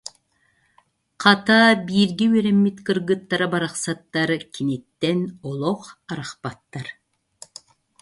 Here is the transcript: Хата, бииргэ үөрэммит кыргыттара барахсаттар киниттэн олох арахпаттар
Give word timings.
Хата, 1.21 1.57
бииргэ 1.85 2.25
үөрэммит 2.31 2.77
кыргыттара 2.85 3.45
барахсаттар 3.53 4.29
киниттэн 4.53 5.19
олох 5.49 5.81
арахпаттар 6.11 6.87